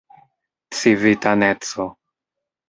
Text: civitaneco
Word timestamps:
civitaneco 0.77 1.85